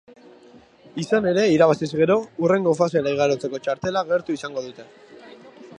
[1.03, 2.15] Izan ere, irabaziz gero,
[2.45, 4.89] hurrengo fasera igarotzeko txartela gertu izango dute.